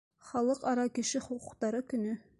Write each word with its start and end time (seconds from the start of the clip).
—Халыҡ-ара 0.29 0.87
кеше 0.95 1.23
хоҡуҡтары 1.29 1.87
көнө 1.93 2.21